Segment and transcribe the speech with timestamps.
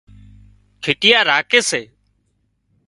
[0.83, 1.81] کِٽيا راکي سي